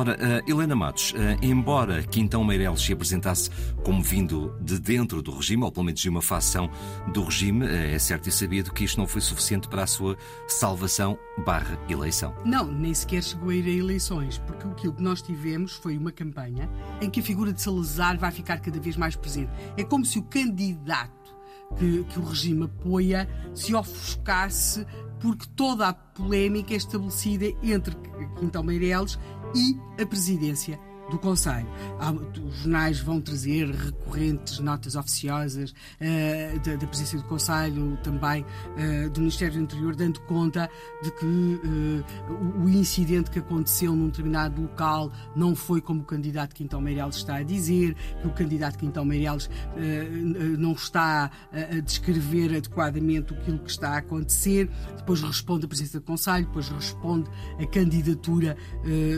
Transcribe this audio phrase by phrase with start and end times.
[0.00, 3.50] Ora, uh, Helena Matos, uh, embora Quintão Meireles se apresentasse
[3.84, 6.70] como vindo de dentro do regime, ou pelo menos de uma facção
[7.12, 10.16] do regime, uh, é certo e sabido que isto não foi suficiente para a sua
[10.48, 12.34] salvação barra eleição.
[12.46, 16.10] Não, nem sequer chegou a ir a eleições, porque aquilo que nós tivemos foi uma
[16.10, 16.66] campanha
[17.02, 19.52] em que a figura de Salazar vai ficar cada vez mais presente.
[19.76, 21.36] É como se o candidato
[21.76, 24.86] que, que o regime apoia se ofuscasse
[25.20, 27.94] porque toda a polémica é estabelecida entre
[28.38, 29.18] Quintão Meireles
[29.54, 30.78] e a presidência
[31.10, 31.66] do Conselho.
[32.46, 39.10] Os jornais vão trazer recorrentes notas oficiosas uh, da, da, presença do Conselho, também uh,
[39.10, 40.70] do Ministério do Interior, dando conta
[41.02, 46.54] de que uh, o, incidente que aconteceu num determinado local não foi como o candidato
[46.54, 49.50] Quintão Meireles está a dizer, que o candidato Quintão Meireles
[50.58, 54.70] não está a descrever adequadamente aquilo que está a acontecer.
[54.96, 57.28] Depois responde a presença do Conselho, depois responde
[57.60, 58.56] a candidatura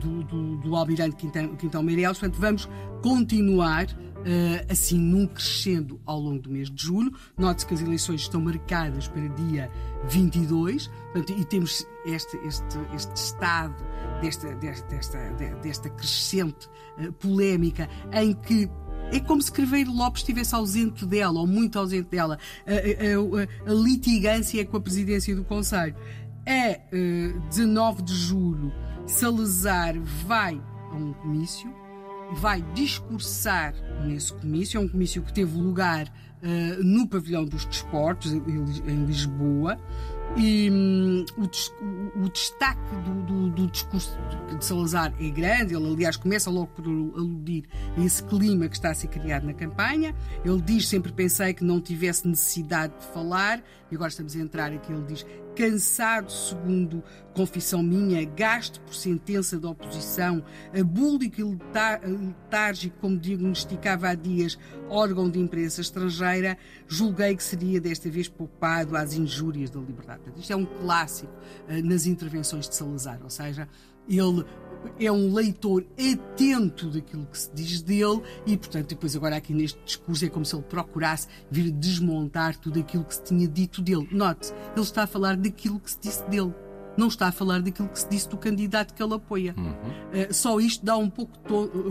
[0.00, 2.18] do, do, do Almirante Quintão, Quintão então Meireles.
[2.18, 2.68] Portanto, vamos
[3.02, 7.12] continuar uh, assim num crescendo ao longo do mês de julho.
[7.36, 9.68] Note-se que as eleições estão marcadas para dia
[10.08, 13.74] 22 portanto, e temos este, este, este estado
[14.20, 15.18] desta, desta,
[15.60, 18.70] desta crescente uh, polémica em que
[19.12, 22.38] é como se Craveiro Lopes estivesse ausente dela, ou muito ausente dela.
[22.66, 25.94] A, a, a, a litigância com a presidência do Conselho.
[26.46, 28.72] É uh, 19 de julho,
[29.06, 29.94] Salazar
[30.26, 30.60] vai
[30.94, 31.72] a um comício,
[32.32, 34.78] vai discursar nesse comício.
[34.78, 39.78] É um comício que teve lugar uh, no Pavilhão dos Desportos, em Lisboa.
[40.36, 44.18] E um, o, o, destaque do, do, do, discurso
[44.58, 45.74] de Salazar é grande.
[45.74, 47.64] Ele, aliás, começa logo por aludir
[47.96, 50.14] a esse clima que está a ser criado na campanha.
[50.44, 54.72] Ele diz: Sempre pensei que não tivesse necessidade de falar, e agora estamos a entrar
[54.72, 54.92] aqui.
[54.92, 55.24] Ele diz:
[55.54, 57.02] cansado, segundo
[57.32, 60.44] confissão minha, gasto por sentença da oposição,
[60.78, 64.58] abúlico e letárgico, como diagnosticava há dias
[64.88, 70.13] órgão de imprensa estrangeira, julguei que seria desta vez poupado às injúrias da liberdade.
[70.36, 73.68] Isto é um clássico uh, nas intervenções de Salazar, ou seja,
[74.08, 74.44] ele
[75.00, 79.82] é um leitor atento daquilo que se diz dele e, portanto, depois agora aqui neste
[79.84, 84.06] discurso é como se ele procurasse vir desmontar tudo aquilo que se tinha dito dele.
[84.12, 86.52] Note, ele está a falar daquilo que se disse dele
[86.96, 89.54] não está a falar daquilo que se disse do candidato que ele apoia.
[89.56, 89.70] Uhum.
[89.72, 91.32] Uh, só isto dá um pouco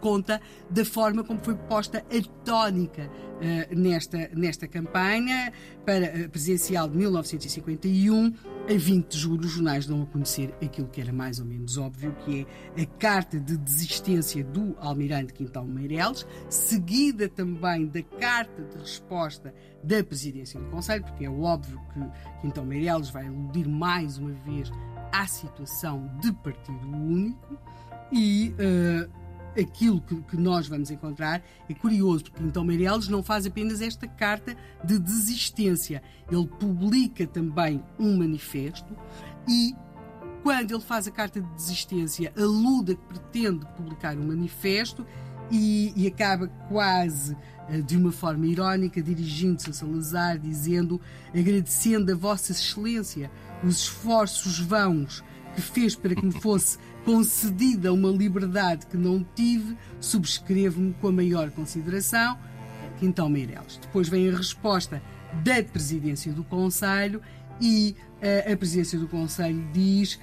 [0.00, 0.40] conta
[0.70, 5.52] da forma como foi posta a tónica uh, nesta, nesta campanha
[5.84, 8.34] para a presidencial de 1951.
[8.66, 11.76] A 20 de julho, os jornais dão a conhecer aquilo que era mais ou menos
[11.76, 18.62] óbvio, que é a carta de desistência do almirante Quintão Meireles, seguida também da carta
[18.62, 24.16] de resposta da presidência do Conselho, porque é óbvio que Quintão Meireles vai aludir mais
[24.16, 24.70] uma vez
[25.12, 27.58] à situação de partido único
[28.10, 29.23] e uh,
[29.58, 31.42] aquilo que, que, nós vamos encontrar.
[31.68, 37.82] É curioso, porque Quintão Meireles não faz apenas esta carta de desistência, ele publica também
[37.98, 38.96] um manifesto
[39.48, 39.74] e
[40.42, 45.06] quando ele faz a carta de desistência, aluda que pretende publicar um manifesto
[45.50, 47.34] e, e acaba quase
[47.68, 51.00] uh, de uma forma irónica, dirigindo-se a Salazar, dizendo:
[51.34, 53.30] agradecendo a Vossa Excelência
[53.62, 59.76] os esforços vãos que fez para que me fosse concedida uma liberdade que não tive,
[60.00, 62.38] subscrevo-me com a maior consideração.
[62.98, 63.78] Quintão Meireles.
[63.80, 65.02] Depois vem a resposta
[65.42, 67.20] da presidência do Conselho
[67.60, 70.18] e uh, a presidência do Conselho diz: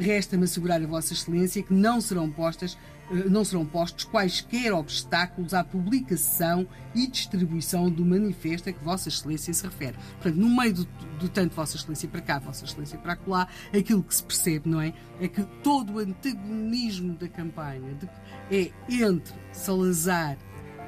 [0.00, 2.76] resta-me assegurar a Vossa Excelência que não serão postas
[3.10, 9.08] eh, não serão postos quaisquer obstáculos à publicação e distribuição do manifesto a que Vossa
[9.08, 9.96] Excelência se refere.
[10.20, 10.84] Portanto, no meio do,
[11.18, 14.80] do tanto Vossa Excelência para cá, Vossa Excelência para lá, aquilo que se percebe, não
[14.80, 14.92] é?
[15.20, 17.98] É que todo o antagonismo da campanha
[18.50, 20.38] é entre Salazar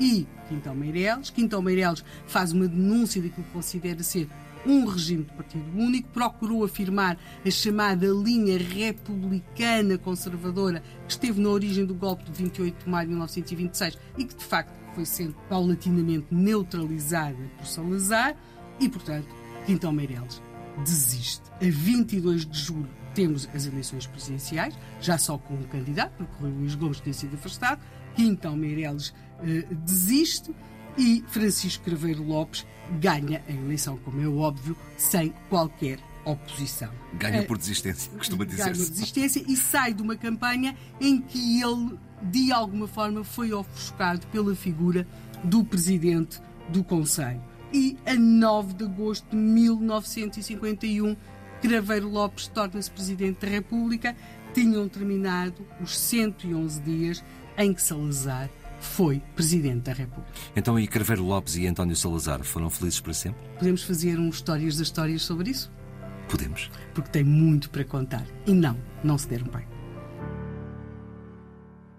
[0.00, 1.30] e Quintão Meireles.
[1.30, 4.28] Quintão Meireles faz uma denúncia daquilo que considera ser
[4.66, 11.48] um regime de partido único, procurou afirmar a chamada linha republicana conservadora que esteve na
[11.48, 15.34] origem do golpe de 28 de maio de 1926 e que de facto foi sendo
[15.48, 18.36] paulatinamente neutralizada por Salazar
[18.78, 19.28] e, portanto,
[19.66, 20.42] Quintão Meireles
[20.84, 21.42] desiste.
[21.54, 26.74] A 22 de julho temos as eleições presidenciais, já só com um candidato, porque Luís
[26.74, 27.80] Gomes tem sido afastado,
[28.14, 30.54] Quintão Meireles eh, desiste
[30.96, 32.66] e Francisco Craveiro Lopes
[33.00, 36.90] ganha a eleição, como é óbvio, sem qualquer oposição.
[37.14, 38.70] Ganha por desistência, costuma dizer-se.
[38.70, 43.52] Ganha por desistência e sai de uma campanha em que ele, de alguma forma, foi
[43.52, 45.06] ofuscado pela figura
[45.42, 47.42] do presidente do Conselho.
[47.72, 51.16] E a 9 de agosto de 1951
[51.62, 54.16] Craveiro Lopes torna-se Presidente da República,
[54.52, 57.24] tinham terminado os 111 dias
[57.56, 58.50] em que Salazar
[58.82, 60.30] foi Presidente da República.
[60.54, 63.40] Então, e Craveiro Lopes e António Salazar foram felizes para sempre?
[63.58, 65.70] Podemos fazer um Histórias das Histórias sobre isso?
[66.28, 66.70] Podemos.
[66.94, 68.26] Porque tem muito para contar.
[68.46, 69.66] E não, não se deram bem.